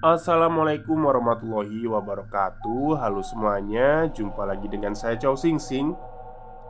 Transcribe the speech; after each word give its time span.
Assalamualaikum 0.00 0.96
warahmatullahi 0.96 1.84
wabarakatuh. 1.84 3.04
Halo 3.04 3.20
semuanya 3.20 4.08
Jumpa 4.08 4.48
lagi 4.48 4.64
dengan 4.64 4.96
saya 4.96 5.20
Chow 5.20 5.36
Sing 5.36 5.60
Sing 5.60 5.92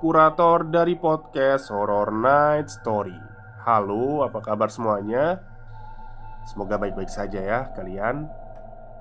Kurator 0.02 0.66
dari 0.66 0.98
podcast 0.98 1.70
Horror 1.70 2.10
Night 2.10 2.74
Story. 2.74 3.14
Halo 3.62 4.26
apa 4.26 4.42
kabar 4.42 4.66
semuanya? 4.66 5.38
Semoga 6.42 6.74
baik-baik 6.74 7.06
saja 7.06 7.38
ya 7.38 7.70
kalian. 7.70 8.26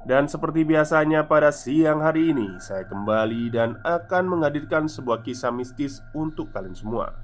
Dan 0.06 0.30
seperti 0.30 0.62
biasanya 0.62 1.26
pada 1.26 1.50
siang 1.50 1.98
hari 2.06 2.30
ini 2.30 2.62
Saya 2.62 2.86
kembali 2.86 3.50
dan 3.50 3.82
akan 3.82 4.30
menghadirkan 4.30 4.86
sebuah 4.86 5.26
kisah 5.26 5.50
mistis 5.50 6.06
untuk 6.14 6.54
kalian 6.54 6.78
semua. 6.78 7.18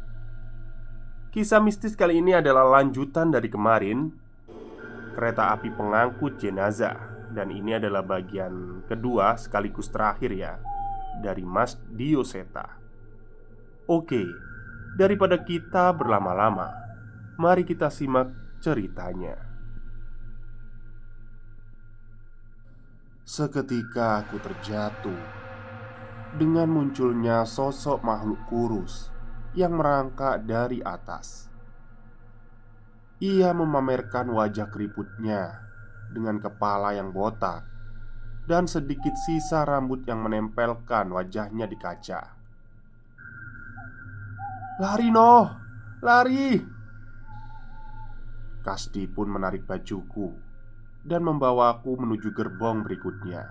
Kisah 1.30 1.62
mistis 1.62 1.94
kali 1.94 2.17
ini 2.17 2.34
adalah 2.34 2.66
lanjutan 2.81 3.30
dari 3.30 3.45
kemarin 3.45 4.25
kereta 5.16 5.56
api 5.56 5.72
pengangkut 5.72 6.36
jenazah. 6.36 7.16
Dan 7.36 7.52
ini 7.52 7.76
adalah 7.76 8.00
bagian 8.00 8.86
kedua 8.88 9.36
sekaligus 9.36 9.92
terakhir 9.92 10.32
ya 10.32 10.56
Dari 11.20 11.44
Mas 11.44 11.76
Dioseta 11.92 12.80
Oke, 13.92 14.24
daripada 14.96 15.44
kita 15.44 15.92
berlama-lama 15.92 16.72
Mari 17.36 17.68
kita 17.68 17.92
simak 17.92 18.32
ceritanya. 18.64 19.36
Seketika 23.28 24.24
aku 24.24 24.40
terjatuh 24.40 25.22
Dengan 26.40 26.72
munculnya 26.72 27.44
sosok 27.44 28.00
makhluk 28.00 28.40
kurus 28.48 29.12
Yang 29.52 29.74
merangkak 29.76 30.48
dari 30.48 30.80
atas 30.80 31.55
ia 33.26 33.50
memamerkan 33.58 34.30
wajah 34.30 34.70
keriputnya 34.70 35.66
dengan 36.13 36.38
kepala 36.38 36.94
yang 36.94 37.09
botak 37.09 37.66
dan 38.46 38.69
sedikit 38.69 39.18
sisa 39.18 39.66
rambut 39.66 40.06
yang 40.06 40.22
menempelkan 40.22 41.09
wajahnya 41.09 41.66
di 41.66 41.78
kaca. 41.81 42.22
"Lari, 44.78 45.09
Noh! 45.09 45.47
Lari!" 46.06 46.62
Kasdi 48.62 49.09
pun 49.09 49.34
menarik 49.34 49.66
bajuku 49.66 50.30
dan 51.02 51.25
membawaku 51.25 51.97
menuju 51.97 52.30
gerbong 52.34 52.86
berikutnya. 52.86 53.46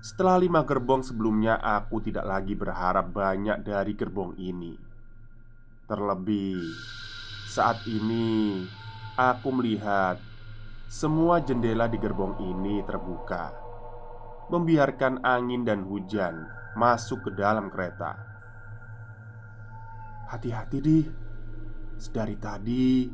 Setelah 0.00 0.40
lima 0.40 0.64
gerbong 0.64 1.04
sebelumnya, 1.04 1.60
aku 1.60 2.00
tidak 2.00 2.24
lagi 2.24 2.56
berharap 2.56 3.12
banyak 3.12 3.60
dari 3.60 3.92
gerbong 3.92 4.32
ini. 4.40 4.72
Terlebih, 5.84 6.62
saat 7.50 7.82
ini 7.90 8.62
aku 9.18 9.50
melihat 9.50 10.22
semua 10.86 11.42
jendela 11.42 11.90
di 11.90 11.98
gerbong 11.98 12.38
ini 12.38 12.78
terbuka, 12.86 13.50
membiarkan 14.54 15.26
angin 15.26 15.66
dan 15.66 15.82
hujan 15.82 16.46
masuk 16.78 17.26
ke 17.26 17.30
dalam 17.34 17.66
kereta. 17.66 18.14
Hati-hati, 20.30 20.78
di 20.78 20.98
Sedari 21.98 22.38
tadi 22.38 23.10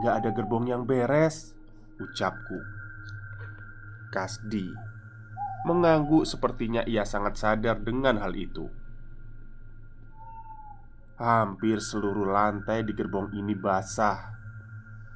gak 0.00 0.24
ada 0.24 0.30
gerbong 0.32 0.72
yang 0.72 0.88
beres, 0.88 1.52
ucapku. 2.00 2.56
Kasdi 4.08 4.72
mengangguk 5.68 6.24
sepertinya 6.24 6.80
ia 6.88 7.04
sangat 7.04 7.36
sadar 7.36 7.76
dengan 7.84 8.16
hal 8.24 8.32
itu. 8.32 8.72
Hampir 11.16 11.80
seluruh 11.80 12.28
lantai 12.28 12.84
di 12.84 12.92
gerbong 12.92 13.32
ini 13.32 13.56
basah 13.56 14.36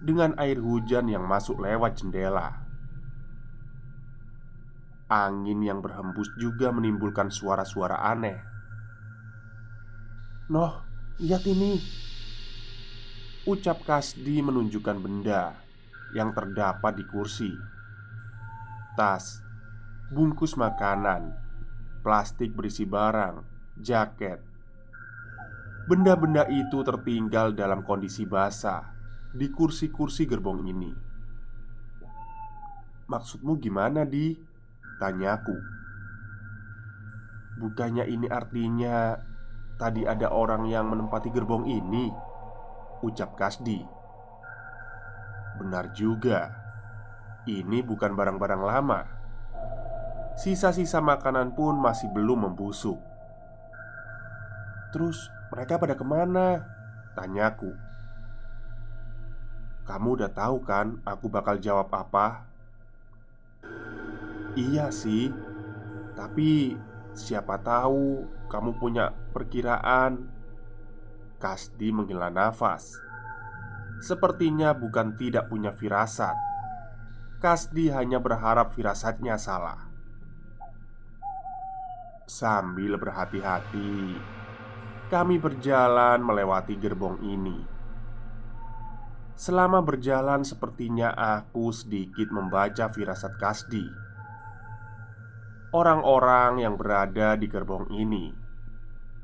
dengan 0.00 0.32
air 0.40 0.56
hujan 0.56 1.12
yang 1.12 1.28
masuk 1.28 1.60
lewat 1.60 2.00
jendela. 2.00 2.64
Angin 5.12 5.60
yang 5.60 5.84
berhembus 5.84 6.32
juga 6.40 6.72
menimbulkan 6.72 7.28
suara-suara 7.28 8.00
aneh. 8.00 8.40
"Noh, 10.48 10.80
lihat 11.20 11.44
ini!" 11.44 11.76
Ucap 13.44 13.84
Kasdi 13.84 14.40
menunjukkan 14.40 15.04
benda 15.04 15.52
yang 16.16 16.32
terdapat 16.32 16.96
di 16.96 17.04
kursi. 17.04 17.52
Tas, 18.96 19.44
bungkus 20.08 20.56
makanan, 20.56 21.36
plastik 22.00 22.56
berisi 22.56 22.88
barang, 22.88 23.44
jaket, 23.76 24.49
Benda-benda 25.90 26.46
itu 26.46 26.86
tertinggal 26.86 27.50
dalam 27.50 27.82
kondisi 27.82 28.22
basah 28.22 28.94
di 29.34 29.50
kursi-kursi 29.50 30.22
gerbong 30.22 30.62
ini. 30.70 30.94
"Maksudmu 33.10 33.58
gimana, 33.58 34.06
Di?" 34.06 34.38
tanyaku. 35.02 35.58
"Bukannya 37.58 38.06
ini 38.06 38.30
artinya 38.30 39.18
tadi 39.82 40.06
ada 40.06 40.30
orang 40.30 40.70
yang 40.70 40.94
menempati 40.94 41.26
gerbong 41.34 41.66
ini?" 41.66 42.06
ucap 43.02 43.34
Kasdi. 43.34 43.82
"Benar 45.58 45.90
juga. 45.90 46.54
Ini 47.50 47.82
bukan 47.82 48.14
barang-barang 48.14 48.62
lama. 48.62 49.00
Sisa-sisa 50.38 51.02
makanan 51.02 51.58
pun 51.58 51.82
masih 51.82 52.14
belum 52.14 52.46
membusuk." 52.46 53.02
Terus 54.94 55.39
mereka 55.50 55.76
pada 55.76 55.94
ke 55.98 56.04
mana? 56.06 56.64
Tanyaku 57.18 57.74
Kamu 59.84 60.08
udah 60.14 60.30
tahu 60.30 60.62
kan 60.62 61.02
aku 61.02 61.26
bakal 61.26 61.58
jawab 61.58 61.90
apa? 61.90 62.46
Iya 64.54 64.94
sih 64.94 65.34
Tapi 66.14 66.78
siapa 67.14 67.58
tahu 67.60 68.26
kamu 68.50 68.82
punya 68.82 69.14
perkiraan. 69.30 70.26
Kasdi 71.40 71.94
menghela 71.94 72.28
nafas. 72.28 72.98
Sepertinya 74.02 74.74
bukan 74.74 75.14
tidak 75.16 75.48
punya 75.48 75.70
firasat. 75.72 76.34
Kasdi 77.40 77.88
hanya 77.94 78.20
berharap 78.20 78.76
firasatnya 78.76 79.40
salah. 79.40 79.88
Sambil 82.28 83.00
berhati-hati 83.00 84.18
kami 85.10 85.42
berjalan 85.42 86.22
melewati 86.22 86.78
gerbong 86.78 87.18
ini. 87.26 87.58
Selama 89.34 89.82
berjalan, 89.82 90.46
sepertinya 90.46 91.10
aku 91.10 91.74
sedikit 91.74 92.30
membaca 92.30 92.86
firasat 92.86 93.34
Kasdi. 93.34 93.82
Orang-orang 95.74 96.62
yang 96.62 96.78
berada 96.78 97.34
di 97.34 97.50
gerbong 97.50 97.90
ini 97.90 98.30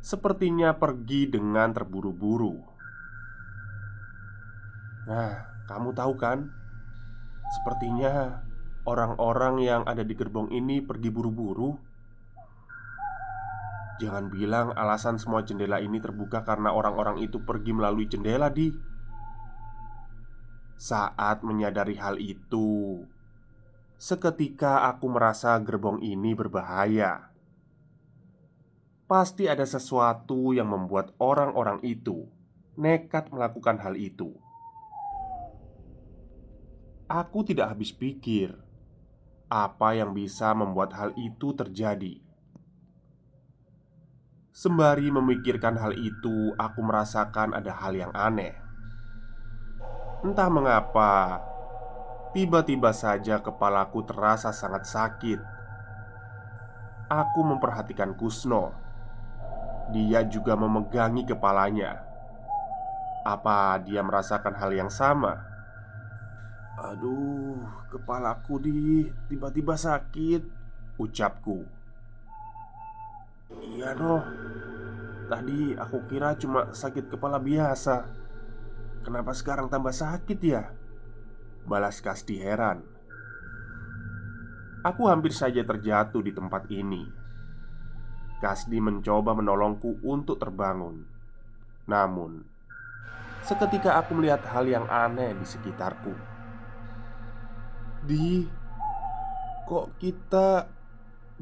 sepertinya 0.07 0.75
pergi 0.79 1.27
dengan 1.27 1.75
terburu-buru. 1.75 2.55
Nah, 5.11 5.31
kamu 5.67 5.91
tahu 5.91 6.15
kan? 6.15 6.47
Sepertinya 7.59 8.43
orang-orang 8.87 9.63
yang 9.63 9.83
ada 9.83 10.07
di 10.07 10.15
gerbong 10.15 10.51
ini 10.55 10.79
pergi 10.79 11.11
buru-buru. 11.11 11.75
Jangan 13.97 14.29
bilang 14.29 14.77
alasan 14.77 15.17
semua 15.17 15.41
jendela 15.41 15.81
ini 15.81 15.97
terbuka 15.97 16.45
karena 16.45 16.69
orang-orang 16.69 17.25
itu 17.25 17.41
pergi 17.41 17.73
melalui 17.73 18.05
jendela, 18.05 18.53
Di. 18.53 18.69
Saat 20.77 21.41
menyadari 21.41 21.97
hal 21.97 22.21
itu, 22.21 23.01
seketika 23.97 24.85
aku 24.93 25.09
merasa 25.09 25.57
gerbong 25.65 26.05
ini 26.05 26.37
berbahaya. 26.37 27.33
Pasti 29.09 29.49
ada 29.49 29.65
sesuatu 29.65 30.53
yang 30.53 30.69
membuat 30.69 31.17
orang-orang 31.17 31.81
itu 31.81 32.29
nekat 32.77 33.33
melakukan 33.33 33.81
hal 33.81 33.97
itu. 33.97 34.37
Aku 37.09 37.47
tidak 37.47 37.73
habis 37.73 37.95
pikir 37.95 38.53
apa 39.47 39.95
yang 39.95 40.11
bisa 40.13 40.53
membuat 40.53 40.93
hal 40.93 41.15
itu 41.15 41.55
terjadi. 41.55 42.26
Sembari 44.57 45.13
memikirkan 45.13 45.77
hal 45.77 45.93
itu, 46.01 46.57
aku 46.57 46.81
merasakan 46.81 47.53
ada 47.53 47.77
hal 47.77 47.93
yang 47.93 48.09
aneh. 48.17 48.57
Entah 50.25 50.49
mengapa, 50.49 51.45
tiba-tiba 52.33 52.89
saja 52.97 53.45
kepalaku 53.45 54.09
terasa 54.09 54.57
sangat 54.57 54.89
sakit. 54.89 55.45
Aku 57.13 57.45
memperhatikan 57.45 58.17
Kusno. 58.17 58.73
Dia 59.93 60.25
juga 60.25 60.57
memegangi 60.57 61.29
kepalanya. 61.29 62.01
Apa 63.29 63.77
dia 63.85 64.01
merasakan 64.01 64.57
hal 64.57 64.73
yang 64.73 64.89
sama? 64.89 65.37
Aduh, 66.81 67.61
kepalaku 67.93 68.57
di 68.65 69.05
tiba-tiba 69.29 69.77
sakit, 69.77 70.41
ucapku. 70.97 71.76
Iya, 73.55 73.95
noh. 73.95 74.23
Tadi 75.27 75.75
aku 75.75 76.07
kira 76.07 76.39
cuma 76.39 76.71
sakit 76.71 77.11
kepala 77.11 77.43
biasa. 77.43 78.27
Kenapa 79.07 79.31
sekarang 79.31 79.71
tambah 79.71 79.95
sakit 79.95 80.39
ya? 80.43 80.75
Balas 81.67 81.99
Kasti 82.03 82.43
heran 82.43 82.83
Aku 84.83 85.07
hampir 85.07 85.35
saja 85.35 85.63
terjatuh 85.67 86.23
di 86.23 86.35
tempat 86.35 86.67
ini 86.71 87.07
Kasdi 88.43 88.79
mencoba 88.83 89.35
menolongku 89.35 90.03
untuk 90.03 90.43
terbangun 90.43 91.07
Namun 91.87 92.43
Seketika 93.47 93.99
aku 93.99 94.19
melihat 94.19 94.43
hal 94.51 94.67
yang 94.67 94.87
aneh 94.91 95.35
di 95.39 95.47
sekitarku 95.47 96.15
Di 98.07 98.47
Kok 99.67 99.87
kita 100.03 100.71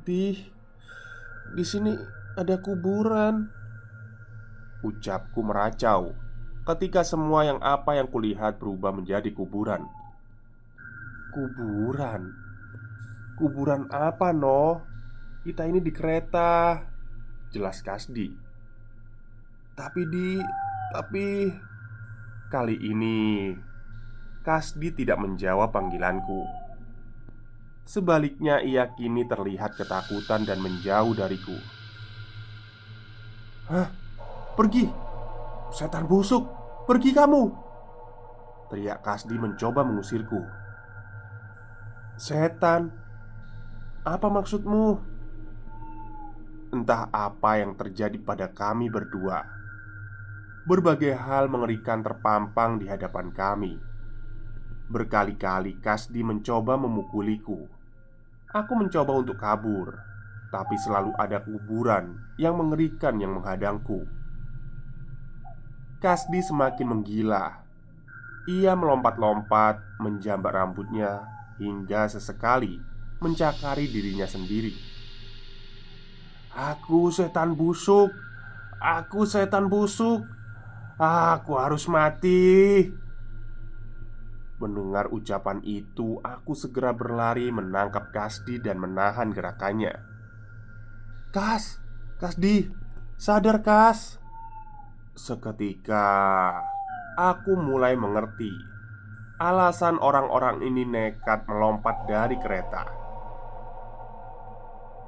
Di 0.05 0.37
Di 1.53 1.65
sini 1.67 1.93
ada 2.41 2.57
kuburan 2.57 3.45
Ucapku 4.85 5.41
meracau 5.41 6.13
ketika 6.65 7.05
semua 7.05 7.45
yang 7.45 7.61
apa 7.61 7.97
yang 7.97 8.09
kulihat 8.09 8.57
berubah 8.57 8.93
menjadi 8.93 9.33
kuburan. 9.33 9.85
Kuburan? 11.33 12.33
Kuburan 13.37 13.89
apa, 13.93 14.33
noh? 14.33 14.81
Kita 15.45 15.69
ini 15.69 15.81
di 15.85 15.93
kereta 15.93 16.81
Jelas 17.53 17.85
Kasdi 17.85 18.29
Tapi 19.77 20.01
di... 20.09 20.41
Tapi... 20.93 21.27
Kali 22.49 22.77
ini 22.87 23.51
Kasdi 24.47 24.95
tidak 24.95 25.19
menjawab 25.19 25.75
panggilanku 25.75 26.64
Sebaliknya 27.85 28.65
ia 28.65 28.89
kini 28.97 29.29
terlihat 29.29 29.77
ketakutan 29.77 30.49
dan 30.49 30.57
menjauh 30.65 31.13
dariku 31.13 31.57
Hah? 33.69 33.89
Pergi! 34.57 34.89
Setan 35.69 36.09
busuk, 36.09 36.49
pergi 36.89 37.13
kamu! 37.13 37.43
Teriak 38.73 39.05
Kasdi 39.05 39.37
mencoba 39.37 39.85
mengusirku 39.85 40.41
Setan? 42.17 42.89
Apa 44.05 44.29
maksudmu? 44.33 45.01
Entah 46.73 47.13
apa 47.13 47.61
yang 47.61 47.77
terjadi 47.77 48.17
pada 48.19 48.49
kami 48.49 48.89
berdua 48.89 49.45
Berbagai 50.65 51.13
hal 51.13 51.53
mengerikan 51.53 52.01
terpampang 52.01 52.81
di 52.81 52.89
hadapan 52.89 53.29
kami 53.31 53.94
Berkali-kali 54.95 55.83
Kasdi 55.83 56.23
mencoba 56.23 56.79
memukuliku 56.79 57.67
Aku 58.55 58.79
mencoba 58.79 59.19
untuk 59.19 59.35
kabur 59.43 59.99
Tapi 60.55 60.79
selalu 60.79 61.11
ada 61.19 61.43
kuburan 61.43 62.23
yang 62.39 62.55
mengerikan 62.55 63.19
yang 63.19 63.35
menghadangku 63.35 64.07
Kasdi 66.05 66.45
semakin 66.45 66.85
menggila. 66.85 67.65
Ia 68.45 68.77
melompat-lompat, 68.77 69.81
menjambak 70.05 70.53
rambutnya 70.53 71.25
hingga 71.57 72.13
sesekali 72.13 72.77
mencakari 73.25 73.89
dirinya 73.89 74.29
sendiri. 74.29 74.77
"Aku 76.53 77.09
setan 77.09 77.57
busuk, 77.57 78.13
aku 78.85 79.25
setan 79.25 79.73
busuk, 79.73 80.29
aku 81.01 81.57
harus 81.57 81.89
mati." 81.89 82.93
Mendengar 84.63 85.11
ucapan 85.11 85.59
itu, 85.67 86.23
aku 86.23 86.55
segera 86.55 86.95
berlari 86.95 87.51
menangkap 87.51 88.15
Kasdi 88.15 88.63
dan 88.63 88.79
menahan 88.79 89.35
gerakannya. 89.35 89.99
"Kas, 91.35 91.83
Kasdi, 92.23 92.71
sadar, 93.19 93.67
Kas!" 93.67 94.23
Seketika 95.15 96.55
aku 97.15 97.55
mulai 97.55 97.95
mengerti 97.95 98.51
alasan 99.39 99.99
orang-orang 99.99 100.63
ini 100.63 100.87
nekat 100.87 101.47
melompat 101.51 102.07
dari 102.07 102.39
kereta. 102.39 102.87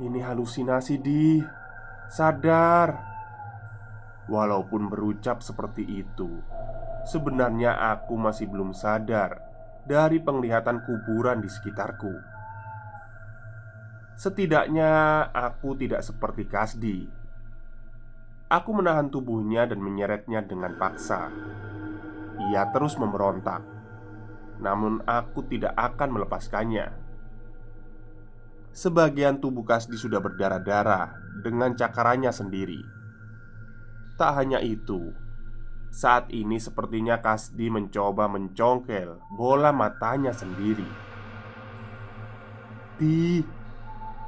Ini 0.02 0.20
halusinasi, 0.22 0.94
di 0.98 1.40
sadar. 2.10 3.14
Walaupun 4.26 4.90
berucap 4.90 5.38
seperti 5.40 5.87
itu, 5.87 6.43
sebenarnya 7.06 7.79
aku 7.97 8.19
masih 8.19 8.50
belum 8.50 8.75
sadar 8.75 9.38
dari 9.87 10.19
penglihatan 10.19 10.82
kuburan 10.82 11.41
di 11.41 11.49
sekitarku. 11.49 12.12
Setidaknya 14.19 15.23
aku 15.31 15.76
tidak 15.79 16.03
seperti 16.03 16.44
Kasdi 16.49 16.99
Aku 18.47 18.70
menahan 18.79 19.10
tubuhnya 19.10 19.67
dan 19.67 19.82
menyeretnya 19.82 20.39
dengan 20.46 20.79
paksa. 20.79 21.34
Ia 22.46 22.70
terus 22.70 22.94
memberontak, 22.94 23.58
namun 24.63 25.03
aku 25.03 25.43
tidak 25.51 25.75
akan 25.75 26.15
melepaskannya. 26.15 26.94
Sebagian 28.70 29.43
tubuh 29.43 29.67
Kasdi 29.67 29.98
sudah 29.98 30.22
berdarah-darah 30.22 31.19
dengan 31.43 31.75
cakarannya 31.75 32.31
sendiri. 32.31 32.79
Tak 34.15 34.39
hanya 34.39 34.63
itu, 34.63 35.10
saat 35.96 36.29
ini 36.29 36.60
sepertinya 36.60 37.24
Kasdi 37.24 37.72
mencoba 37.72 38.29
mencongkel 38.29 39.17
bola 39.32 39.72
matanya 39.72 40.29
sendiri. 40.36 40.84
Di, 43.00 43.41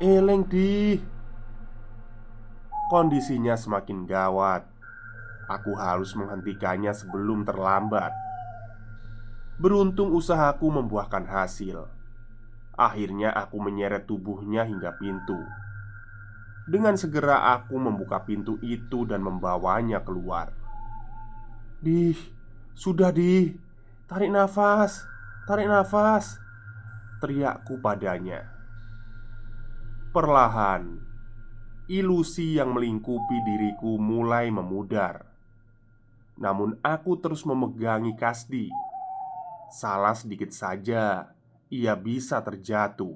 eleng 0.01 0.49
di. 0.49 0.97
Kondisinya 2.89 3.53
semakin 3.53 4.09
gawat. 4.09 4.65
Aku 5.53 5.77
harus 5.77 6.17
menghentikannya 6.17 6.97
sebelum 6.97 7.45
terlambat. 7.45 8.17
Beruntung 9.61 10.17
usahaku 10.17 10.73
membuahkan 10.73 11.29
hasil. 11.29 11.85
Akhirnya 12.81 13.29
aku 13.37 13.61
menyeret 13.61 14.09
tubuhnya 14.09 14.65
hingga 14.65 14.97
pintu. 14.97 15.37
Dengan 16.65 16.97
segera 16.97 17.53
aku 17.53 17.77
membuka 17.77 18.25
pintu 18.25 18.57
itu 18.65 19.05
dan 19.05 19.21
membawanya 19.21 20.01
keluar. 20.01 20.58
Di, 21.79 22.11
sudah 22.75 23.15
di, 23.15 23.55
tarik 24.11 24.35
nafas, 24.35 25.07
tarik 25.47 25.71
nafas, 25.71 26.43
teriakku 27.23 27.79
padanya. 27.79 28.43
Perlahan, 30.11 30.99
ilusi 31.87 32.59
yang 32.59 32.75
melingkupi 32.75 33.39
diriku 33.47 33.95
mulai 33.95 34.51
memudar. 34.51 35.23
Namun 36.35 36.83
aku 36.83 37.15
terus 37.23 37.47
memegangi 37.47 38.19
Kasdi. 38.19 38.75
Salah 39.71 40.19
sedikit 40.19 40.51
saja, 40.51 41.31
ia 41.71 41.95
bisa 41.95 42.43
terjatuh. 42.43 43.15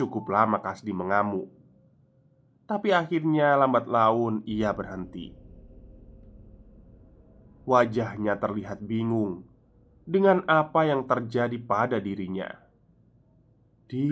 Cukup 0.00 0.24
lama 0.32 0.64
Kasdi 0.64 0.96
mengamuk. 0.96 1.52
Tapi 2.64 2.96
akhirnya 2.96 3.52
lambat 3.60 3.84
laun 3.84 4.40
ia 4.48 4.72
berhenti. 4.72 5.43
Wajahnya 7.64 8.36
terlihat 8.36 8.84
bingung 8.84 9.48
dengan 10.04 10.44
apa 10.44 10.84
yang 10.84 11.08
terjadi 11.08 11.56
pada 11.64 11.96
dirinya. 11.96 12.48
Di, 13.88 14.08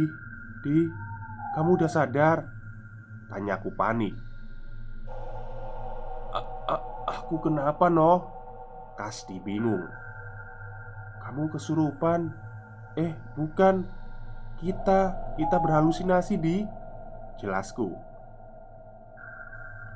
di, 0.64 0.76
kamu 1.56 1.70
udah 1.80 1.90
sadar? 1.90 2.62
Tanyaku 3.32 3.72
panik 3.72 4.12
"A- 6.36 6.52
a- 6.68 6.86
Aku 7.16 7.40
kenapa 7.40 7.88
noh? 7.88 8.28
Kasdi 8.92 9.40
bingung 9.40 9.88
Kamu 11.24 11.48
kesurupan 11.48 12.28
Eh 12.92 13.16
bukan 13.40 13.88
Kita 14.60 15.16
Kita 15.40 15.56
berhalusinasi 15.56 16.36
di 16.36 16.60
Jelasku 17.40 17.88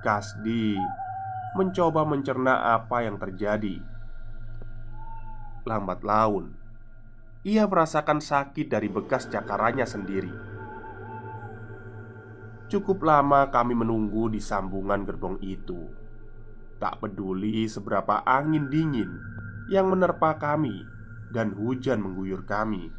Kasdi 0.01 0.81
Mencoba 1.57 2.05
mencerna 2.05 2.77
apa 2.77 3.01
yang 3.01 3.17
terjadi 3.17 3.81
Lambat 5.65 6.05
laun 6.05 6.53
Ia 7.49 7.65
merasakan 7.65 8.21
sakit 8.21 8.69
dari 8.69 8.93
bekas 8.93 9.33
cakarannya 9.33 9.89
sendiri 9.89 10.57
Cukup 12.67 13.07
lama 13.07 13.47
kami 13.47 13.79
menunggu 13.79 14.27
di 14.27 14.43
sambungan 14.43 15.07
gerbong 15.07 15.39
itu. 15.39 15.87
Tak 16.83 16.99
peduli 16.99 17.71
seberapa 17.71 18.27
angin 18.27 18.67
dingin 18.67 19.23
yang 19.71 19.87
menerpa 19.87 20.35
kami 20.35 20.83
dan 21.31 21.55
hujan 21.55 22.03
mengguyur 22.03 22.43
kami. 22.43 22.91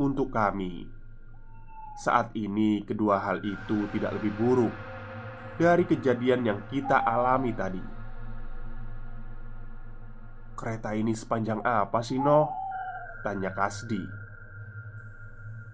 Untuk 0.00 0.32
kami, 0.32 0.88
saat 2.00 2.32
ini 2.32 2.80
kedua 2.80 3.20
hal 3.20 3.44
itu 3.44 3.92
tidak 3.92 4.16
lebih 4.16 4.32
buruk 4.40 4.72
dari 5.56 5.88
kejadian 5.88 6.44
yang 6.44 6.60
kita 6.68 7.00
alami 7.00 7.52
tadi. 7.56 7.80
Kereta 10.56 10.96
ini 10.96 11.12
sepanjang 11.12 11.60
apa 11.64 12.00
sih, 12.00 12.16
Noh? 12.16 12.48
Tanya 13.20 13.52
Kasdi. 13.52 14.00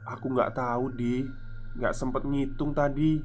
Aku 0.07 0.35
nggak 0.35 0.55
tahu, 0.59 0.91
Di. 0.95 1.23
Nggak 1.79 1.95
sempet 1.95 2.23
ngitung 2.27 2.75
tadi. 2.75 3.23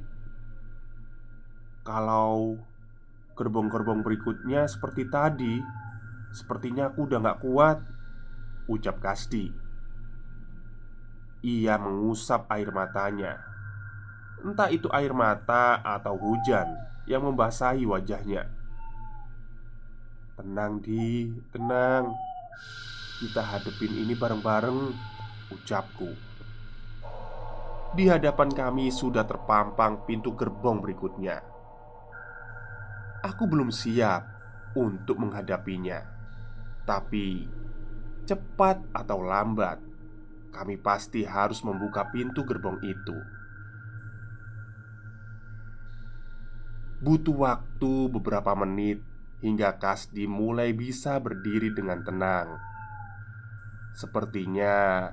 Kalau 1.81 2.61
gerbong-gerbong 3.33 4.05
berikutnya 4.05 4.69
seperti 4.69 5.09
tadi, 5.09 5.57
sepertinya 6.33 6.93
aku 6.93 7.09
udah 7.09 7.19
nggak 7.21 7.41
kuat. 7.41 7.77
Ucap 8.69 9.01
Kasdi. 9.01 9.49
Ia 11.41 11.79
mengusap 11.79 12.49
air 12.53 12.69
matanya. 12.69 13.56
Entah 14.47 14.71
itu 14.71 14.87
air 14.95 15.11
mata 15.11 15.83
atau 15.83 16.15
hujan 16.15 16.71
yang 17.03 17.27
membasahi 17.27 17.83
wajahnya. 17.83 18.47
Tenang, 20.39 20.79
Di, 20.79 21.35
tenang. 21.51 22.15
Kita 23.19 23.43
hadepin 23.43 23.91
ini 23.91 24.15
bareng-bareng, 24.15 24.79
ucapku. 25.51 26.15
Di 27.91 28.07
hadapan 28.07 28.47
kami 28.47 28.87
sudah 28.87 29.27
terpampang 29.27 30.07
pintu 30.07 30.31
gerbong 30.31 30.79
berikutnya. 30.79 31.43
Aku 33.27 33.51
belum 33.51 33.67
siap 33.67 34.23
untuk 34.79 35.19
menghadapinya, 35.19 35.99
tapi 36.87 37.51
cepat 38.23 38.79
atau 38.95 39.19
lambat, 39.19 39.81
kami 40.55 40.79
pasti 40.79 41.27
harus 41.27 41.59
membuka 41.67 42.07
pintu 42.07 42.47
gerbong 42.47 42.79
itu. 42.85 43.36
Butuh 46.97 47.37
waktu 47.37 48.09
beberapa 48.09 48.57
menit 48.57 49.05
hingga 49.45 49.77
Kasdi 49.77 50.25
mulai 50.25 50.73
bisa 50.73 51.21
berdiri 51.21 51.69
dengan 51.69 52.01
tenang. 52.01 52.57
Sepertinya 53.93 55.09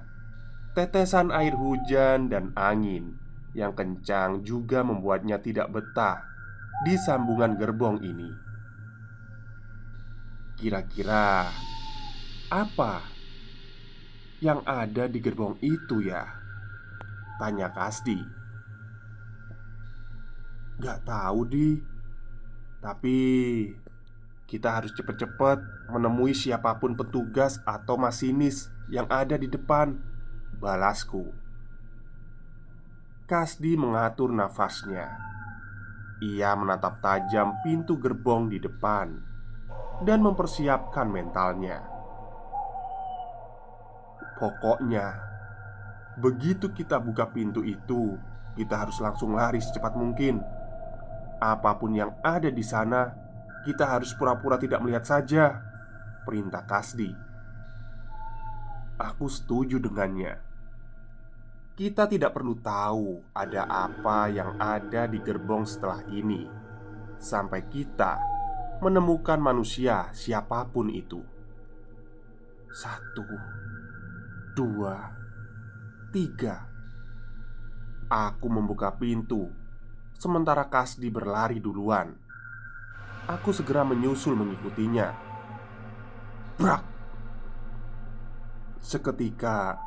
tetesan 0.72 1.28
air 1.28 1.52
hujan 1.52 2.32
dan 2.32 2.56
angin 2.56 3.20
yang 3.52 3.76
kencang 3.76 4.42
juga 4.42 4.80
membuatnya 4.80 5.38
tidak 5.38 5.70
betah 5.70 6.24
di 6.88 6.96
sambungan 6.96 7.54
gerbong 7.60 8.00
ini. 8.02 8.30
Kira-kira 10.58 11.52
apa 12.48 13.04
yang 14.40 14.64
ada 14.64 15.08
di 15.08 15.20
gerbong 15.20 15.60
itu 15.60 16.04
ya? 16.04 16.24
Tanya 17.40 17.72
Kasdi. 17.72 18.43
Gak 20.78 21.06
tahu 21.06 21.40
di. 21.46 21.78
Tapi 22.82 23.16
kita 24.44 24.68
harus 24.80 24.92
cepat-cepat 24.92 25.88
menemui 25.90 26.36
siapa 26.36 26.76
pun 26.76 26.94
petugas 26.94 27.62
atau 27.64 27.96
masinis 27.96 28.68
yang 28.92 29.08
ada 29.08 29.40
di 29.40 29.48
depan 29.48 29.96
Balasku. 30.60 31.32
Kasdi 33.24 33.72
mengatur 33.80 34.28
nafasnya. 34.30 35.24
Ia 36.22 36.54
menatap 36.54 37.02
tajam 37.02 37.58
pintu 37.66 37.98
gerbong 37.98 38.46
di 38.46 38.62
depan 38.62 39.18
Dan 40.06 40.22
mempersiapkan 40.22 41.10
mentalnya. 41.10 41.82
Pokoknya 44.38 45.18
Begitu 46.22 46.70
kita 46.70 47.02
buka 47.02 47.34
pintu 47.34 47.66
itu 47.66 48.14
Kita 48.54 48.86
harus 48.86 49.02
langsung 49.02 49.34
lari 49.34 49.58
secepat 49.58 49.98
mungkin 49.98 50.38
Apa 51.44 51.76
pun 51.76 51.92
yang 51.92 52.16
ada 52.24 52.48
di 52.48 52.64
sana 52.64 53.12
Kita 53.68 53.84
harus 53.84 54.16
pura-pura 54.16 54.56
tidak 54.56 54.80
melihat 54.80 55.04
saja 55.04 55.60
Perintah 56.24 56.64
Kasdi. 56.64 57.12
Aku 58.96 59.28
setuju 59.28 59.76
dengannya. 59.76 60.40
Kita 61.76 62.08
tidak 62.08 62.32
perlu 62.32 62.56
tahu 62.64 63.34
ada 63.36 63.68
apa 63.68 64.32
yang 64.32 64.56
ada 64.56 65.04
di 65.04 65.20
gerbong 65.20 65.68
setelah 65.68 66.00
ini 66.08 66.48
Sampai 67.20 67.68
kita 67.68 68.16
menemukan 68.80 69.36
manusia 69.36 70.08
siapa 70.16 70.64
pun 70.68 70.88
itu. 70.88 71.20
Satu 72.72 73.26
Dua 74.56 74.96
Tiga. 76.08 76.56
Aku 78.06 78.46
membuka 78.46 78.94
pintu 78.94 79.63
Sementara 80.14 80.70
Kasdi 80.70 81.10
berlari 81.10 81.58
duluan. 81.58 82.14
Aku 83.26 83.50
segera 83.50 83.82
menyusul 83.82 84.38
mengikutinya. 84.38 85.10
Brak! 86.54 86.82
Seketika 88.84 89.80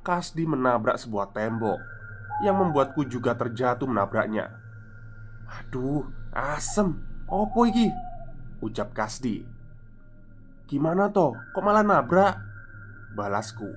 Kasdi 0.00 0.46
menabrak 0.46 0.94
sebuah 0.94 1.34
tembok 1.34 1.76
Yang 2.40 2.56
membuatku 2.56 3.02
juga 3.10 3.34
terjatuh 3.34 3.84
menabraknya. 3.84 4.48
Aduh, 5.58 6.06
asem. 6.30 7.02
Opo 7.26 7.66
iki? 7.66 7.90
Ucap 8.62 8.94
Kasdi. 8.94 9.42
Gimana 10.70 11.10
toh? 11.10 11.34
Kok 11.52 11.62
malah 11.66 11.82
nabrak? 11.82 12.38
Balasku. 13.12 13.68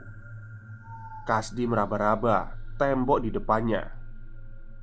Kasdi 1.26 1.66
meraba-raba 1.66 2.54
tembok 2.78 3.22
di 3.22 3.30
depannya 3.34 4.01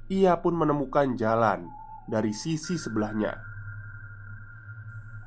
Ia 0.08 0.40
pun 0.40 0.56
menemukan 0.56 1.20
jalan 1.20 1.68
dari 2.08 2.32
sisi 2.32 2.80
sebelahnya. 2.80 3.36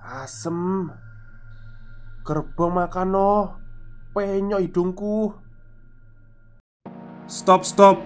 Asem. 0.02 0.90
Gerbong 2.26 2.82
makan 2.82 3.10
noh. 3.14 3.46
Penyok 4.18 4.62
hidungku. 4.66 5.38
Stop 7.30 7.62
stop. 7.62 8.02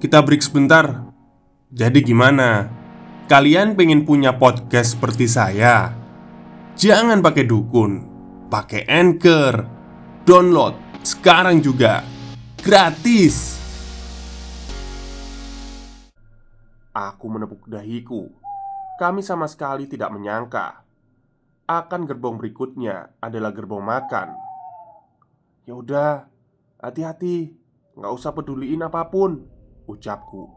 Kita 0.00 0.24
break 0.24 0.40
sebentar. 0.40 1.04
Jadi 1.68 2.00
gimana? 2.00 2.72
Kalian 3.28 3.76
pengen 3.76 4.08
punya 4.08 4.40
podcast 4.40 4.96
seperti 4.96 5.28
saya? 5.28 5.92
Jangan 6.80 7.20
pakai 7.20 7.44
dukun. 7.44 7.92
Pakai 8.48 8.88
anchor. 8.88 9.60
Download 10.24 10.72
sekarang 11.04 11.60
juga. 11.60 12.00
Gratis 12.64 13.53
Aku 16.94 17.26
menepuk 17.26 17.66
dahiku 17.66 18.30
Kami 19.02 19.20
sama 19.20 19.50
sekali 19.50 19.90
tidak 19.90 20.14
menyangka 20.14 20.86
Akan 21.66 22.06
gerbong 22.06 22.38
berikutnya 22.38 23.18
adalah 23.18 23.50
gerbong 23.50 23.82
makan 23.82 24.38
Ya 25.64 25.72
udah, 25.72 26.28
hati-hati, 26.76 27.56
nggak 27.96 28.12
usah 28.12 28.36
peduliin 28.36 28.84
apa 28.84 29.08
pun, 29.08 29.48
ucapku. 29.88 30.52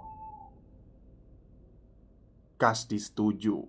Kasdi 2.59 2.99
setuju. 2.99 3.63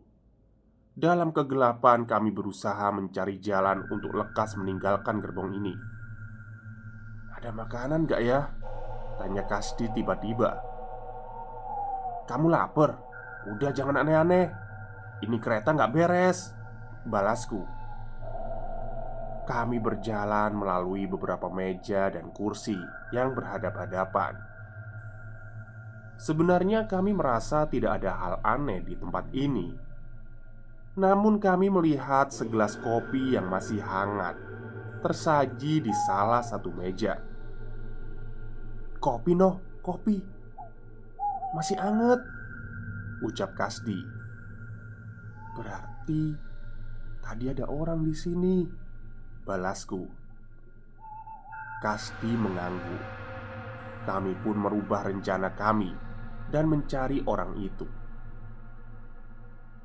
Dalam 0.98 1.30
kegelapan 1.30 2.10
kami 2.10 2.34
berusaha 2.34 2.90
mencari 2.90 3.38
jalan 3.38 3.86
untuk 3.86 4.18
lekas 4.18 4.58
meninggalkan 4.58 5.22
gerbong 5.22 5.54
ini. 5.54 5.78
Ada 7.38 7.54
makanan 7.54 8.10
gak 8.10 8.18
ya? 8.18 8.50
Tanya 9.14 9.46
Kasdi 9.46 9.86
tiba-tiba. 9.94 10.58
Kamu 12.28 12.52
lapar? 12.52 13.00
Udah 13.48 13.72
jangan 13.72 14.04
aneh-aneh. 14.04 14.52
Ini 15.24 15.36
kereta 15.40 15.72
nggak 15.72 15.92
beres. 15.96 16.52
Balasku. 17.08 17.64
Kami 19.48 19.80
berjalan 19.80 20.52
melalui 20.52 21.08
beberapa 21.08 21.48
meja 21.48 22.12
dan 22.12 22.28
kursi 22.36 22.76
yang 23.16 23.32
berhadap-hadapan. 23.32 24.36
Sebenarnya 26.20 26.84
kami 26.84 27.16
merasa 27.16 27.64
tidak 27.64 28.04
ada 28.04 28.12
hal 28.12 28.34
aneh 28.44 28.84
di 28.84 28.92
tempat 28.92 29.24
ini. 29.32 29.72
Namun 31.00 31.40
kami 31.40 31.72
melihat 31.72 32.28
segelas 32.28 32.76
kopi 32.76 33.38
yang 33.38 33.48
masih 33.48 33.80
hangat 33.80 34.36
tersaji 34.98 35.78
di 35.80 35.92
salah 35.94 36.42
satu 36.42 36.74
meja. 36.74 37.22
"Kopi, 38.98 39.32
noh, 39.32 39.62
kopi. 39.78 40.37
Masih 41.56 41.80
anget," 41.80 42.20
ucap 43.24 43.56
Kasdi. 43.56 44.04
"Berarti 45.56 46.36
tadi 47.24 47.44
ada 47.48 47.68
orang 47.68 48.04
di 48.04 48.14
sini," 48.14 48.68
balasku. 49.48 50.04
Kasdi 51.78 52.32
mengangguk. 52.34 53.04
Kami 54.02 54.32
pun 54.40 54.56
merubah 54.56 55.06
rencana 55.06 55.52
kami 55.52 55.92
dan 56.48 56.66
mencari 56.66 57.22
orang 57.28 57.54
itu. 57.60 57.86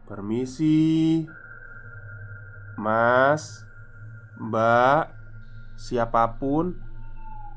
Permisi, 0.03 1.23
Mas, 2.79 3.63
Mbak, 4.41 5.03
siapa 5.77 6.39
pun, 6.41 6.73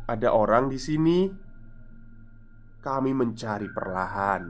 ada 0.05 0.31
orang 0.31 0.69
di 0.69 0.79
sini. 0.79 1.46
Kami 2.87 3.11
mencari 3.11 3.67
perlahan 3.67 4.47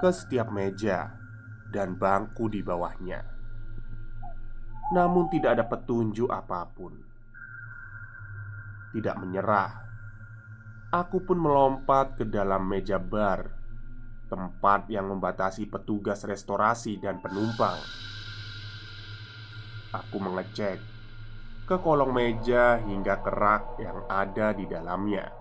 ke 0.00 0.08
setiap 0.08 0.48
meja 0.48 1.12
dan 1.68 1.92
bangku 1.92 2.48
di 2.48 2.64
bawahnya, 2.64 3.20
namun 4.96 5.28
tidak 5.28 5.60
ada 5.60 5.68
petunjuk 5.68 6.32
apa 6.32 6.64
pun. 6.72 6.96
Tidak 8.96 9.12
menyerah, 9.12 9.76
aku 10.88 11.20
pun 11.20 11.36
melompat 11.36 12.16
ke 12.16 12.24
dalam 12.24 12.64
meja 12.64 12.96
bar 12.96 13.52
tempat 14.32 14.88
yang 14.88 15.12
membatasi 15.12 15.68
petugas 15.68 16.24
restorasi 16.24 16.96
dan 16.96 17.20
penumpang. 17.20 17.76
Aku 19.92 20.16
mengecek 20.16 20.80
ke 21.68 21.76
kolong 21.76 22.16
meja 22.16 22.80
hingga 22.80 23.20
kerak 23.20 23.76
yang 23.76 24.00
ada 24.08 24.56
di 24.56 24.64
dalamnya. 24.64 25.39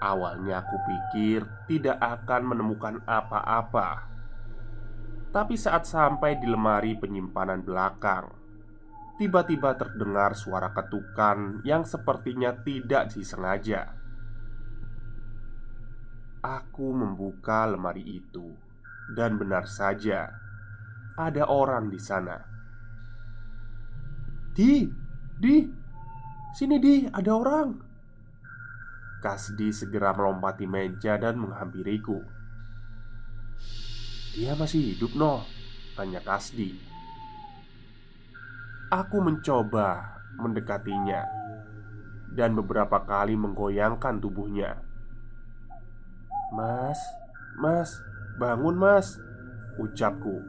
Awalnya 0.00 0.64
aku 0.64 0.76
pikir 0.88 1.44
tidak 1.68 2.00
akan 2.00 2.56
menemukan 2.56 3.04
apa-apa, 3.04 4.08
tapi 5.30 5.54
saat 5.54 5.86
sampai 5.86 6.42
di 6.42 6.48
lemari 6.48 6.98
penyimpanan 6.98 7.62
belakang, 7.62 8.32
tiba-tiba 9.20 9.78
terdengar 9.78 10.32
suara 10.32 10.74
ketukan 10.74 11.62
yang 11.62 11.84
sepertinya 11.84 12.50
tidak 12.64 13.12
disengaja. 13.12 13.94
Aku 16.40 16.96
membuka 16.96 17.68
lemari 17.68 18.24
itu, 18.24 18.56
dan 19.12 19.36
benar 19.36 19.68
saja 19.68 20.32
ada 21.20 21.44
orang 21.46 21.92
di 21.92 22.00
sana. 22.00 22.40
"Di, 24.56 24.88
di, 25.36 25.56
sini, 26.56 26.80
di, 26.80 27.04
ada 27.06 27.32
orang." 27.36 27.89
Kasdi 29.20 29.70
segera 29.70 30.16
melompati 30.16 30.64
meja 30.64 31.20
dan 31.20 31.36
menghampiriku. 31.36 32.24
"Dia 34.34 34.56
masih 34.56 34.96
hidup, 34.96 35.12
noh?" 35.14 35.44
tanya 35.94 36.24
Kasdi. 36.24 36.80
Aku 38.90 39.22
mencoba 39.22 40.18
mendekatinya 40.40 41.28
dan 42.34 42.56
beberapa 42.58 43.04
kali 43.06 43.38
menggoyangkan 43.38 44.18
tubuhnya. 44.18 44.82
Mas, 46.50 46.98
mas, 47.54 48.02
bangun 48.42 48.74
mas 48.74 49.22
Ucapku 49.78 50.42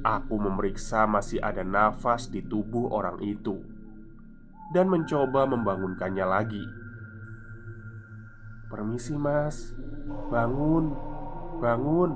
Aku 0.00 0.40
memeriksa 0.40 1.04
masih 1.04 1.44
ada 1.44 1.60
nafas 1.60 2.32
di 2.32 2.40
tubuh 2.40 2.88
orang 2.88 3.20
itu 3.20 3.60
Dan 4.72 4.88
mencoba 4.88 5.44
membangunkannya 5.44 6.24
lagi 6.24 6.64
Permisi 8.74 9.14
mas 9.14 9.70
Bangun 10.34 10.90
Bangun 11.62 12.10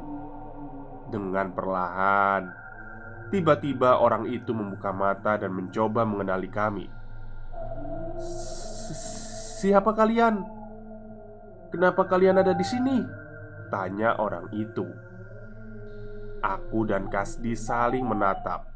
Dengan 1.14 1.54
perlahan 1.54 2.50
Tiba-tiba 3.30 4.02
orang 4.02 4.26
itu 4.26 4.50
membuka 4.50 4.90
mata 4.90 5.38
dan 5.38 5.54
mencoba 5.54 6.02
mengenali 6.02 6.50
kami 6.50 6.90
Siapa 9.62 9.94
kalian? 9.94 10.42
Kenapa 11.70 12.06
kalian 12.06 12.42
ada 12.42 12.54
di 12.54 12.66
sini? 12.66 13.06
Tanya 13.70 14.18
orang 14.18 14.50
itu. 14.54 14.86
Aku 16.42 16.86
dan 16.86 17.10
Kasdi 17.10 17.58
saling 17.58 18.06
menatap. 18.06 18.66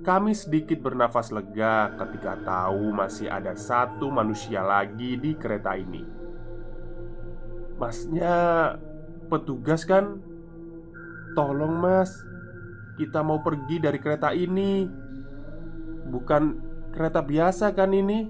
Kami 0.00 0.32
sedikit 0.32 0.80
bernafas 0.80 1.28
lega 1.28 1.92
ketika 1.92 2.40
tahu 2.40 2.88
masih 2.90 3.28
ada 3.28 3.52
satu 3.52 4.08
manusia 4.08 4.64
lagi 4.64 5.20
di 5.20 5.36
kereta 5.36 5.76
ini. 5.76 6.19
Masnya 7.80 8.76
petugas 9.32 9.88
kan? 9.88 10.20
Tolong 11.32 11.80
mas, 11.80 12.12
kita 13.00 13.24
mau 13.24 13.40
pergi 13.40 13.80
dari 13.80 13.96
kereta 13.96 14.36
ini. 14.36 14.84
Bukan 16.04 16.42
kereta 16.92 17.24
biasa 17.24 17.72
kan 17.72 17.96
ini? 17.96 18.28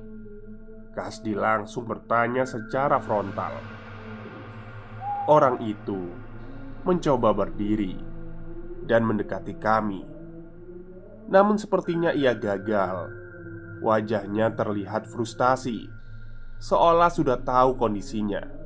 Kasdi 0.95 1.35
langsung 1.35 1.83
bertanya 1.83 2.47
secara 2.47 3.03
frontal. 3.03 3.59
Orang 5.27 5.59
itu 5.67 5.99
mencoba 6.87 7.35
berdiri 7.35 7.99
dan 8.87 9.03
mendekati 9.03 9.59
kami. 9.59 10.07
Namun 11.27 11.59
sepertinya 11.59 12.15
ia 12.15 12.39
gagal. 12.39 13.11
Wajahnya 13.83 14.55
terlihat 14.55 15.11
frustasi, 15.11 15.91
seolah 16.63 17.11
sudah 17.11 17.43
tahu 17.43 17.75
kondisinya. 17.75 18.60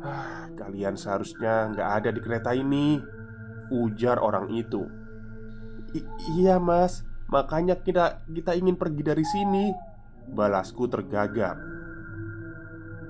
Ah, 0.00 0.48
kalian 0.56 0.96
seharusnya 0.96 1.76
nggak 1.76 1.90
ada 2.00 2.08
di 2.12 2.20
kereta 2.24 2.56
ini, 2.56 3.00
ujar 3.72 4.16
orang 4.20 4.48
itu. 4.52 4.88
iya 6.38 6.62
mas, 6.62 7.02
makanya 7.26 7.74
kita 7.82 8.22
kita 8.30 8.54
ingin 8.54 8.78
pergi 8.78 9.02
dari 9.02 9.26
sini. 9.26 9.90
Balasku 10.30 10.86
tergagap 10.86 11.58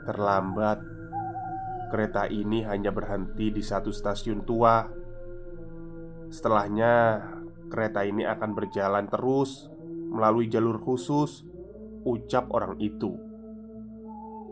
Terlambat 0.08 0.80
Kereta 1.92 2.24
ini 2.32 2.64
hanya 2.64 2.88
berhenti 2.88 3.52
di 3.52 3.60
satu 3.60 3.92
stasiun 3.92 4.40
tua 4.48 4.88
Setelahnya 6.32 7.20
Kereta 7.68 8.08
ini 8.08 8.24
akan 8.24 8.50
berjalan 8.56 9.04
terus 9.12 9.68
Melalui 10.08 10.48
jalur 10.48 10.80
khusus 10.80 11.44
Ucap 12.08 12.48
orang 12.56 12.80
itu 12.80 13.20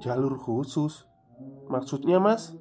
Jalur 0.05 0.37
khusus? 0.37 1.08
Maksudnya 1.69 2.17
mas? 2.17 2.57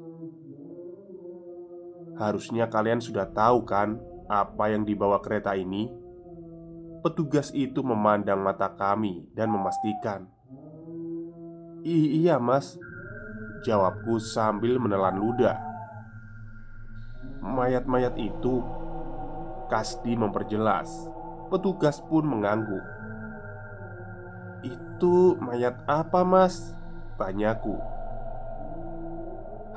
Harusnya 2.20 2.68
kalian 2.68 3.00
sudah 3.00 3.32
tahu 3.32 3.64
kan 3.64 4.04
Apa 4.28 4.68
yang 4.68 4.84
dibawa 4.84 5.24
kereta 5.24 5.56
ini? 5.56 5.88
Petugas 7.00 7.56
itu 7.56 7.80
memandang 7.80 8.44
mata 8.44 8.68
kami 8.68 9.32
dan 9.32 9.48
memastikan 9.48 10.28
Iya 11.88 12.36
mas 12.36 12.76
Jawabku 13.64 14.20
sambil 14.20 14.76
menelan 14.76 15.16
ludah 15.16 15.56
Mayat-mayat 17.40 18.20
itu 18.20 18.60
Kasdi 19.72 20.20
memperjelas 20.20 21.08
Petugas 21.48 22.04
pun 22.04 22.28
mengangguk 22.28 22.84
Itu 24.68 25.40
mayat 25.40 25.80
apa 25.88 26.28
mas? 26.28 26.76
Tanyaku 27.16 27.97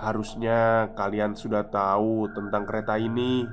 Harusnya 0.01 0.89
kalian 0.97 1.37
sudah 1.37 1.69
tahu 1.69 2.33
tentang 2.33 2.65
kereta 2.65 2.97
ini. 2.97 3.45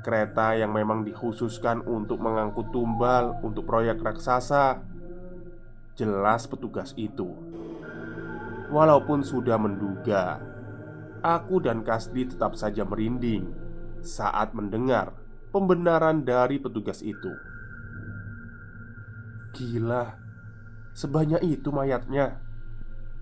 Kereta 0.00 0.56
yang 0.56 0.72
memang 0.72 1.04
dikhususkan 1.04 1.84
untuk 1.84 2.24
mengangkut 2.24 2.72
tumbal 2.72 3.36
untuk 3.44 3.68
proyek 3.68 4.00
raksasa. 4.00 4.80
Jelas 5.92 6.48
petugas 6.48 6.96
itu. 6.96 7.28
Walaupun 8.72 9.20
sudah 9.20 9.60
menduga 9.60 10.40
Aku 11.20 11.60
dan 11.60 11.80
Kasdi 11.84 12.28
tetap 12.28 12.52
saja 12.52 12.84
merinding 12.84 13.48
Saat 14.04 14.52
mendengar 14.52 15.16
pembenaran 15.50 16.24
dari 16.24 16.60
petugas 16.60 17.00
itu. 17.04 17.32
Gila 19.56 20.16
Sebanyak 20.96 21.44
itu 21.44 21.68
mayatnya 21.72 22.40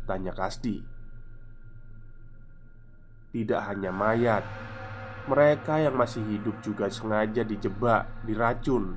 Tanya 0.07 0.35
Kasdi 0.35 0.96
Tidak 3.37 3.61
hanya 3.69 3.93
mayat 3.93 4.41
mereka 5.27 5.83
yang 5.83 5.99
masih 5.99 6.23
hidup 6.23 6.63
juga 6.63 6.87
sengaja 6.87 7.43
dijebak, 7.43 8.07
diracun 8.23 8.95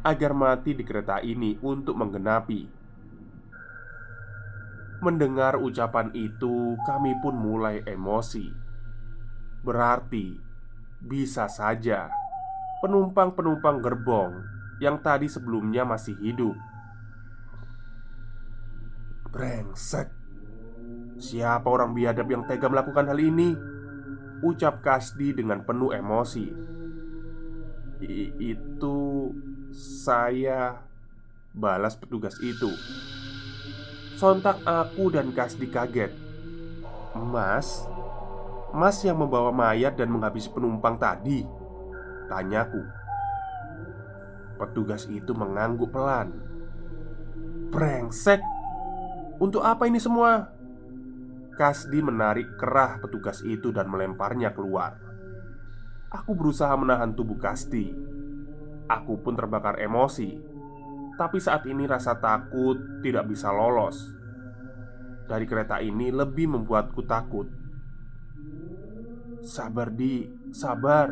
agar 0.00 0.32
mati 0.32 0.72
di 0.72 0.80
kereta 0.80 1.20
ini 1.20 1.60
untuk 1.60 1.92
menggenapi. 2.00 2.64
Mendengar 5.04 5.60
ucapan 5.60 6.10
itu, 6.16 6.74
kami 6.88 7.20
pun 7.22 7.36
mulai 7.36 7.84
emosi. 7.84 8.48
Berarti 9.62 10.34
bisa 10.98 11.46
saja 11.46 12.10
penumpang-penumpang 12.82 13.78
gerbong 13.78 14.42
yang 14.82 14.98
tadi 14.98 15.30
sebelumnya 15.30 15.86
masih 15.86 16.18
hidup. 16.18 16.56
Brengsek. 19.28 20.17
Siapa 21.18 21.66
orang 21.66 21.98
biadab 21.98 22.30
yang 22.30 22.46
tega 22.46 22.70
melakukan 22.70 23.10
hal 23.10 23.18
ini? 23.18 23.58
Ucap 24.38 24.86
Kasdi 24.86 25.34
dengan 25.34 25.66
penuh 25.66 25.90
emosi. 25.90 26.46
I 27.98 28.30
itu 28.38 28.98
saya 29.74 30.78
balas 31.50 31.98
petugas 31.98 32.38
itu. 32.38 32.70
Sontak 34.14 34.62
aku 34.62 35.10
dan 35.10 35.34
Kasdi 35.34 35.66
kaget. 35.66 36.14
Mas, 37.18 37.82
Mas 38.70 39.02
yang 39.02 39.18
membawa 39.18 39.50
mayat 39.50 39.98
dan 39.98 40.14
menghabisi 40.14 40.46
penumpang 40.54 40.94
tadi? 41.02 41.42
Tanyaku. 42.30 42.82
Petugas 44.58 45.10
itu 45.10 45.34
mengangguk 45.34 45.90
pelan. 45.90 46.30
Brengsek. 47.74 48.38
Untuk 49.42 49.62
apa 49.66 49.86
ini 49.86 49.98
semua? 49.98 50.50
Kasdi 51.58 51.98
menarik 51.98 52.54
kerah 52.54 53.02
petugas 53.02 53.42
itu 53.42 53.74
dan 53.74 53.90
melemparnya 53.90 54.54
keluar. 54.54 54.94
Aku 56.06 56.38
berusaha 56.38 56.70
menahan 56.78 57.10
tubuh 57.18 57.34
Kasdi. 57.34 57.90
Aku 58.86 59.18
pun 59.18 59.34
terbakar 59.34 59.82
emosi. 59.82 60.38
Tapi 61.18 61.42
saat 61.42 61.66
ini 61.66 61.82
rasa 61.90 62.14
takut 62.22 63.02
tidak 63.02 63.26
bisa 63.26 63.50
lolos. 63.50 64.14
Dari 65.26 65.50
kereta 65.50 65.82
ini 65.82 66.14
lebih 66.14 66.46
membuatku 66.46 67.02
takut. 67.10 67.50
Sabar, 69.42 69.90
Di, 69.90 70.30
sabar. 70.54 71.10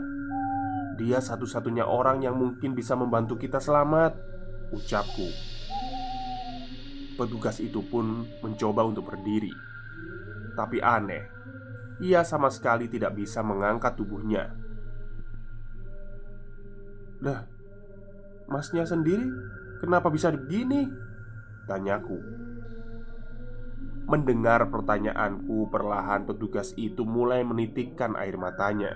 Dia 0.94 1.18
satu-satunya 1.18 1.90
orang 1.90 2.22
yang 2.22 2.38
mungkin 2.38 2.78
bisa 2.78 2.94
membantu 2.94 3.34
kita 3.34 3.58
selamat, 3.58 4.14
ucapku. 4.70 5.26
Petugas 7.18 7.58
itu 7.58 7.82
pun 7.82 8.22
mencoba 8.46 8.86
untuk 8.86 9.10
berdiri 9.10 9.65
tapi 10.56 10.80
aneh, 10.80 11.28
ia 12.00 12.24
sama 12.24 12.48
sekali 12.48 12.88
tidak 12.88 13.12
bisa 13.12 13.44
mengangkat 13.44 13.92
tubuhnya. 13.94 14.56
Dah, 17.20 17.44
masnya 18.48 18.88
sendiri 18.88 19.28
kenapa 19.80 20.08
bisa 20.08 20.32
begini? 20.32 20.88
Tanyaku. 21.68 22.18
Mendengar 24.06 24.70
pertanyaanku, 24.70 25.66
perlahan 25.66 26.30
petugas 26.30 26.70
itu 26.78 27.02
mulai 27.02 27.42
menitikkan 27.42 28.14
air 28.14 28.38
matanya. 28.38 28.94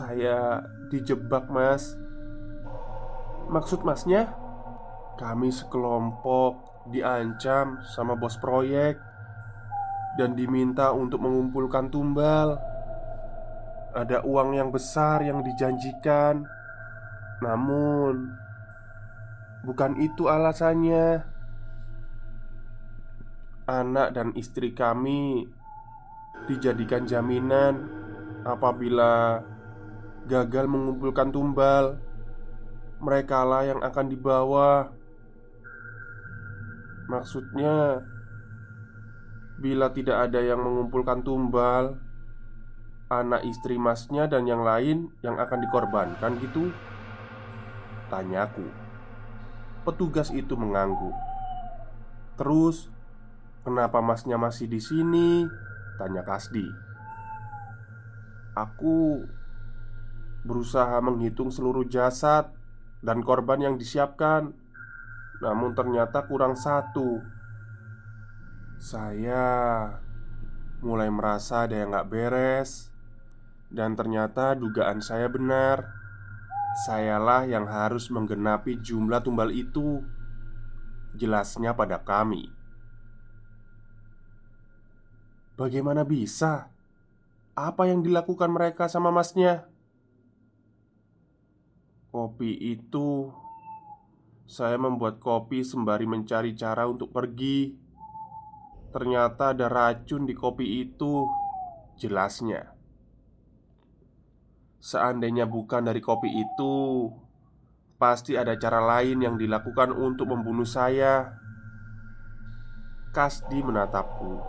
Saya 0.00 0.64
dijebak, 0.88 1.52
Mas. 1.52 2.00
Maksud 3.52 3.84
masnya? 3.84 4.32
Kami 5.20 5.52
sekelompok 5.52 6.88
diancam 6.88 7.84
sama 7.84 8.16
bos 8.16 8.40
proyek 8.40 9.09
dan 10.20 10.36
diminta 10.36 10.92
untuk 10.92 11.24
mengumpulkan 11.24 11.88
tumbal. 11.88 12.60
Ada 13.96 14.20
uang 14.20 14.52
yang 14.52 14.68
besar 14.68 15.24
yang 15.24 15.40
dijanjikan, 15.40 16.44
namun 17.40 18.28
bukan 19.64 19.96
itu 19.96 20.28
alasannya. 20.28 21.24
Anak 23.64 24.12
dan 24.12 24.36
istri 24.36 24.76
kami 24.76 25.48
dijadikan 26.44 27.08
jaminan 27.08 27.88
apabila 28.44 29.40
gagal 30.28 30.68
mengumpulkan 30.68 31.32
tumbal. 31.32 31.96
Merekalah 33.00 33.64
yang 33.64 33.80
akan 33.80 34.06
dibawa. 34.12 34.92
Maksudnya, 37.08 38.04
Bila 39.60 39.92
tidak 39.92 40.32
ada 40.32 40.40
yang 40.40 40.64
mengumpulkan 40.64 41.20
tumbal 41.20 42.00
Anak 43.12 43.44
istri 43.44 43.76
masnya 43.76 44.24
dan 44.24 44.48
yang 44.48 44.64
lain 44.64 45.12
yang 45.20 45.36
akan 45.36 45.60
dikorbankan 45.60 46.40
gitu? 46.40 46.72
Tanyaku 48.08 48.64
Petugas 49.84 50.32
itu 50.32 50.56
mengangguk. 50.56 51.12
Terus 52.40 52.88
Kenapa 53.60 54.00
masnya 54.00 54.40
masih 54.40 54.72
di 54.72 54.80
sini? 54.80 55.44
Tanya 56.00 56.24
Kasdi. 56.24 56.64
Aku 58.56 59.28
Berusaha 60.48 60.96
menghitung 61.04 61.52
seluruh 61.52 61.84
jasad 61.84 62.48
Dan 63.04 63.20
korban 63.20 63.60
yang 63.60 63.76
disiapkan 63.76 64.56
Namun 65.44 65.76
ternyata 65.76 66.24
kurang 66.24 66.56
satu 66.56 67.39
saya 68.80 69.44
mulai 70.80 71.12
merasa 71.12 71.68
ada 71.68 71.76
yang 71.76 71.92
gak 71.92 72.08
beres 72.08 72.88
Dan 73.68 73.92
ternyata 73.92 74.56
dugaan 74.56 75.04
saya 75.04 75.28
benar 75.28 75.84
Sayalah 76.88 77.44
yang 77.44 77.68
harus 77.68 78.08
menggenapi 78.08 78.80
jumlah 78.80 79.20
tumbal 79.20 79.52
itu 79.52 80.00
Jelasnya 81.12 81.76
pada 81.76 82.00
kami 82.00 82.48
Bagaimana 85.60 86.08
bisa? 86.08 86.72
Apa 87.52 87.84
yang 87.84 88.00
dilakukan 88.00 88.48
mereka 88.48 88.88
sama 88.88 89.12
masnya? 89.12 89.68
Kopi 92.08 92.56
itu 92.56 93.28
Saya 94.48 94.80
membuat 94.80 95.20
kopi 95.20 95.60
sembari 95.68 96.08
mencari 96.08 96.56
cara 96.56 96.88
untuk 96.88 97.12
pergi 97.12 97.79
Ternyata 98.90 99.54
ada 99.54 99.66
racun 99.70 100.26
di 100.26 100.34
kopi 100.34 100.86
itu 100.86 101.26
Jelasnya. 102.00 102.74
Seandainya 104.80 105.44
bukan 105.44 105.84
dari 105.84 106.00
kopi 106.00 106.32
itu 106.32 106.74
Pasti 108.00 108.32
ada 108.32 108.56
cara 108.56 108.80
lain 108.80 109.20
yang 109.20 109.36
dilakukan 109.36 109.92
untuk 109.92 110.32
membunuh 110.32 110.64
saya. 110.64 111.36
Kasdi 113.12 113.60
menatapku. 113.60 114.40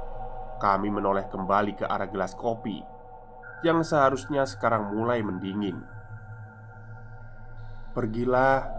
Kami 0.55 0.87
menoleh 0.87 1.27
kembali 1.27 1.73
ke 1.73 1.89
arah 1.89 2.05
gelas 2.05 2.37
kopi 2.37 2.79
Yang 3.65 3.91
seharusnya 3.91 4.47
sekarang 4.47 4.95
mulai 4.95 5.19
mendingin. 5.19 5.83
Pergilah. 7.91 8.71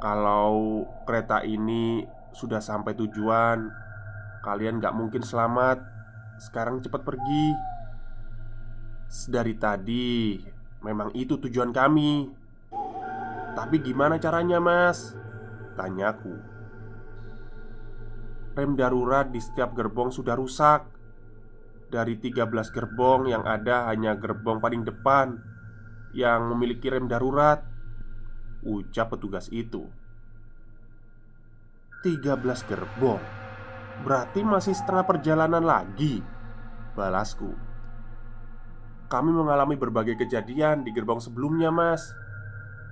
Kalau 0.00 0.88
kereta 1.04 1.44
ini 1.44 2.08
sudah 2.32 2.64
sampai 2.64 2.96
tujuan 2.96 3.68
Kalian 4.40 4.80
gak 4.80 4.96
mungkin 4.96 5.20
selamat. 5.20 5.84
Sekarang 6.40 6.80
cepat 6.80 7.04
pergi. 7.04 7.46
Dari 9.28 9.54
tadi 9.58 10.38
Memang 10.80 11.12
itu 11.12 11.36
tujuan 11.36 11.76
kami. 11.76 12.32
Tapi 13.52 13.76
gimana 13.84 14.16
caranya 14.16 14.56
mas? 14.62 15.12
Tanyaku 15.76 16.32
Rem 18.56 18.74
darurat 18.78 19.28
di 19.28 19.42
setiap 19.42 19.76
gerbong 19.76 20.08
sudah 20.08 20.38
rusak. 20.38 20.88
Dari 21.90 22.16
13 22.16 22.48
gerbong 22.70 23.28
yang 23.28 23.44
ada 23.44 23.90
hanya 23.90 24.14
gerbong 24.14 24.62
paling 24.62 24.86
depan 24.86 25.42
Yang 26.14 26.40
memiliki 26.54 26.86
rem 26.86 27.10
darurat 27.10 27.66
Ucap 28.62 29.10
petugas 29.10 29.50
itu. 29.50 29.90
13 32.06 32.40
gerbong 32.70 33.39
Berarti 34.00 34.40
masih 34.40 34.72
setengah 34.72 35.04
perjalanan 35.04 35.60
lagi? 35.60 36.24
Balasku. 36.96 37.52
Kami 39.12 39.30
mengalami 39.34 39.76
berbagai 39.76 40.16
kejadian 40.16 40.86
di 40.86 40.90
gerbong 40.94 41.20
sebelumnya 41.20 41.68
mas. 41.68 42.16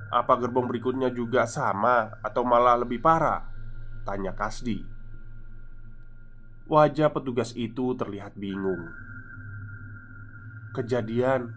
Apa 0.09 0.41
gerbong 0.41 0.65
berikutnya 0.65 1.13
juga 1.13 1.45
sama 1.45 2.17
Atau 2.25 2.41
malah 2.45 2.81
lebih 2.81 3.01
parah? 3.01 3.45
Tanya 4.05 4.37
Kasdi. 4.37 4.85
Wajah 6.69 7.09
petugas 7.09 7.57
itu 7.57 7.97
terlihat 7.97 8.37
bingung. 8.37 8.93
Kejadian? 10.77 11.57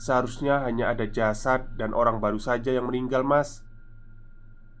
Seharusnya 0.00 0.64
hanya 0.64 0.94
ada 0.96 1.04
jasad 1.04 1.68
dan 1.76 1.92
orang 1.92 2.16
baru 2.16 2.40
saja 2.40 2.72
yang 2.72 2.88
meninggal 2.88 3.20
mas. 3.20 3.60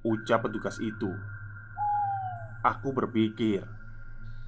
Ucap 0.00 0.48
petugas 0.48 0.80
itu 0.80 1.12
Aku 2.66 2.90
berpikir, 2.90 3.62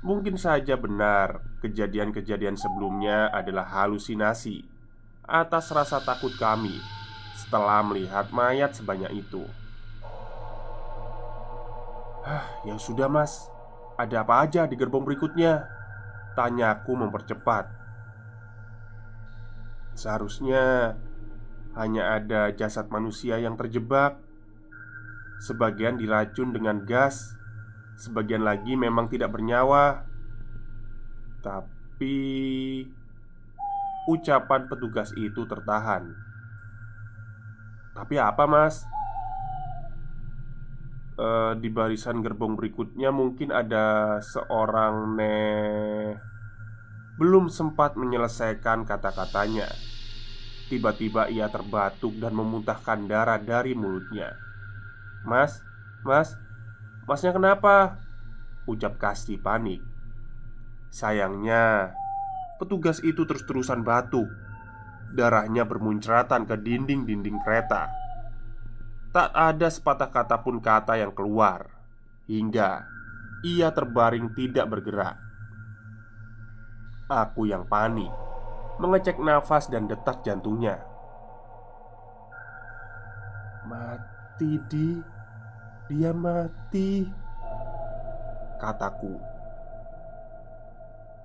mungkin 0.03 0.35
saja 0.35 0.75
benar 0.75 1.47
kejadian-kejadian 1.63 2.59
sebelumnya 2.59 3.31
adalah 3.31 3.71
halusinasi 3.71 4.67
atas 5.31 5.71
rasa 5.71 6.03
takut 6.03 6.35
kami 6.35 6.75
setelah 7.39 7.87
melihat 7.87 8.27
mayat 8.35 8.75
sebanyak 8.75 9.23
itu. 9.23 9.47
Hah, 12.27 12.67
ya 12.67 12.75
sudah, 12.77 13.07
Mas. 13.07 13.47
Ada 13.97 14.27
apa 14.27 14.45
aja 14.45 14.67
di 14.67 14.75
gerbong 14.75 15.05
berikutnya? 15.05 15.69
Tanyaku 16.33 16.95
mempercepat 16.95 17.69
Seharusnya 19.99 20.95
hanya 21.75 22.17
ada 22.17 22.49
jasad 22.55 22.89
manusia 22.89 23.37
yang 23.37 23.59
terjebak 23.59 24.17
Sebagian 25.43 25.99
diracun 25.99 26.55
dengan 26.55 26.87
gas 26.87 27.40
Sebagian 28.01 28.41
lagi 28.41 28.81
memang 28.81 29.13
tidak 29.13 29.37
bernyawa. 29.37 30.09
Tapi 31.45 32.17
Ucapan 34.09 34.65
petugas 34.65 35.13
itu 35.13 35.45
tertahan. 35.45 36.17
Tapi 37.93 38.17
apa 38.17 38.49
mas? 38.49 38.89
E, 41.21 41.29
di 41.61 41.69
barisan 41.69 42.25
gerbong 42.25 42.57
berikutnya 42.57 43.13
mungkin 43.13 43.53
ada 43.53 44.19
seorang 44.25 45.21
ne 45.21 45.37
Belum 47.21 47.53
sempat 47.53 48.01
menyelesaikan 48.01 48.89
kata-katanya. 48.89 49.69
Tiba-tiba 50.73 51.29
ia 51.29 51.53
terbatuk 51.53 52.17
dan 52.17 52.33
memuntahkan 52.33 53.05
darah 53.05 53.37
dari 53.37 53.77
mulutnya. 53.77 54.33
Mas, 55.29 55.61
mas, 56.03 56.41
masnya 57.11 57.35
kenapa? 57.35 57.99
Ucap 58.71 58.95
Kasti 59.03 59.35
panik. 59.35 59.83
Sayangnya 60.95 61.91
Petugas 62.63 63.03
itu 63.03 63.27
terus-terusan 63.27 63.83
batuk 63.83 64.31
Darahnya 65.11 65.67
bermuncratan 65.67 66.47
ke 66.47 66.55
dinding-dinding 66.55 67.43
kereta. 67.43 67.91
Tak 69.11 69.35
ada 69.35 69.67
sepatah 69.67 70.07
kata 70.07 70.39
pun 70.39 70.63
kata 70.63 71.03
yang 71.03 71.11
keluar 71.11 71.67
Hingga 72.31 72.87
ia 73.43 73.75
terbaring 73.75 74.31
tidak 74.39 74.71
bergerak. 74.71 75.19
Aku 77.11 77.51
yang 77.51 77.67
panik 77.67 78.15
Mengecek 78.79 79.19
nafas 79.19 79.67
dan 79.67 79.91
detak 79.91 80.23
jantungnya. 80.23 80.79
Mati 83.67 84.57
di 84.71 85.20
Dia 85.91 86.15
mati 86.15 87.03
Kataku 88.63 89.19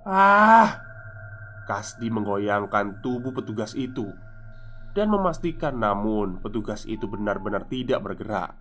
Ah 0.02 0.82
Kasdi 1.70 2.10
menggoyangkan 2.10 2.98
tubuh 2.98 3.30
petugas 3.30 3.78
itu 3.78 4.10
dan 4.96 5.12
memastikan, 5.12 5.76
namun 5.76 6.40
petugas 6.40 6.88
itu 6.88 7.04
benar-benar 7.04 7.68
tidak 7.68 8.00
bergerak. 8.00 8.56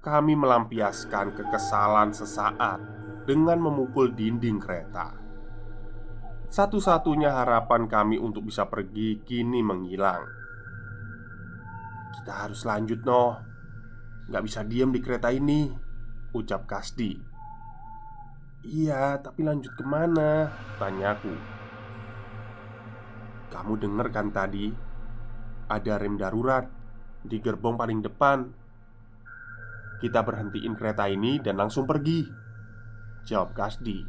Kami 0.00 0.32
melampiaskan 0.32 1.36
kekesalan 1.36 2.16
sesaat 2.16 2.80
dengan 3.28 3.60
memukul 3.60 4.14
dinding 4.16 4.56
kereta. 4.56 5.12
Satu-satunya 6.48 7.34
harapan 7.44 7.84
kami 7.84 8.16
untuk 8.16 8.48
bisa 8.48 8.64
pergi 8.64 9.20
kini 9.20 9.60
menghilang. 9.60 10.24
Kita 12.16 12.46
harus 12.46 12.64
lanjut, 12.64 13.04
noh. 13.04 13.53
Gak 14.28 14.44
bisa 14.44 14.64
diam 14.64 14.88
di 14.88 15.04
kereta 15.04 15.28
ini, 15.28 15.68
ucap 16.32 16.64
Kasdi. 16.64 17.12
Iya, 18.64 19.20
tapi 19.20 19.44
lanjut 19.44 19.76
ke 19.76 19.84
mana? 19.84 20.48
Tanyaku. 20.80 21.54
Kamu 23.54 23.78
denger 23.78 24.10
kan 24.10 24.34
tadi 24.34 24.74
Ada 25.70 26.02
rem 26.02 26.18
darurat 26.18 26.66
Di 27.22 27.38
gerbong 27.38 27.78
paling 27.78 28.02
depan 28.02 28.50
Kita 30.02 30.26
berhentiin 30.26 30.74
kereta 30.74 31.06
ini 31.06 31.38
dan 31.38 31.62
langsung 31.62 31.86
pergi 31.86 32.26
Jawab 33.22 33.54
Kasdi 33.54 34.02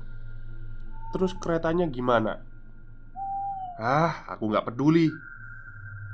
Terus 1.13 1.37
keretanya 1.37 1.85
gimana? 1.85 2.41
Ah, 3.77 4.25
aku 4.33 4.49
nggak 4.49 4.73
peduli 4.73 5.13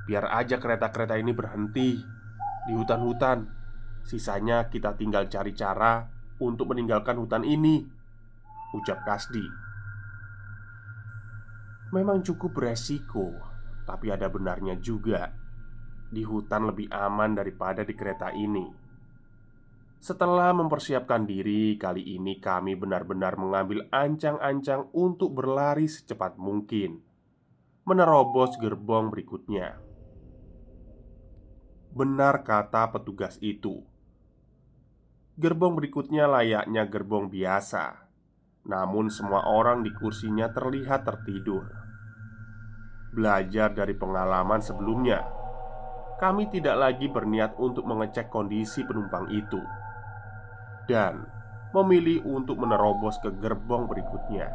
Biar 0.04 0.28
aja 0.28 0.60
kereta-kereta 0.60 1.16
ini 1.16 1.32
berhenti 1.32 2.04
Di 2.68 2.74
hutan-hutan 2.76 3.61
Sisanya 4.04 4.68
kita 4.68 4.98
tinggal 4.98 5.30
cari 5.30 5.54
cara 5.54 6.10
Untuk 6.42 6.74
meninggalkan 6.74 7.22
hutan 7.22 7.46
ini 7.46 7.86
Ucap 8.74 9.06
Kasdi 9.06 9.72
Memang 11.92 12.24
cukup 12.24 12.56
beresiko, 12.56 13.36
tapi 13.84 14.16
ada 14.16 14.32
benarnya 14.32 14.80
juga. 14.80 15.28
Di 16.08 16.24
hutan 16.24 16.72
lebih 16.72 16.88
aman 16.88 17.36
daripada 17.36 17.84
di 17.84 17.92
kereta 17.92 18.32
ini. 18.32 18.64
Setelah 20.00 20.56
mempersiapkan 20.56 21.28
diri, 21.28 21.76
kali 21.76 22.16
ini 22.16 22.40
kami 22.40 22.80
benar-benar 22.80 23.36
mengambil 23.36 23.92
ancang-ancang 23.92 24.88
untuk 24.96 25.36
berlari 25.36 25.92
secepat 25.92 26.40
mungkin, 26.40 27.04
menerobos 27.84 28.56
gerbong 28.56 29.12
berikutnya. 29.12 29.76
Benar 31.92 32.48
kata 32.48 32.88
petugas 32.96 33.36
itu. 33.44 33.84
Gerbong 35.42 35.74
berikutnya 35.74 36.30
layaknya 36.30 36.86
gerbong 36.86 37.26
biasa, 37.34 38.06
namun 38.70 39.10
semua 39.10 39.50
orang 39.50 39.82
di 39.82 39.90
kursinya 39.90 40.54
terlihat 40.54 41.02
tertidur. 41.02 41.66
Belajar 43.10 43.74
dari 43.74 43.98
pengalaman 43.98 44.62
sebelumnya, 44.62 45.26
kami 46.22 46.46
tidak 46.54 46.78
lagi 46.78 47.10
berniat 47.10 47.58
untuk 47.58 47.90
mengecek 47.90 48.30
kondisi 48.30 48.86
penumpang 48.86 49.34
itu, 49.34 49.58
dan 50.86 51.26
memilih 51.74 52.22
untuk 52.22 52.62
menerobos 52.62 53.18
ke 53.18 53.34
gerbong 53.34 53.90
berikutnya. 53.90 54.46